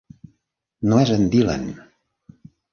No 0.87 0.97
és 1.03 1.13
en 1.17 1.29
Dylan! 1.37 1.71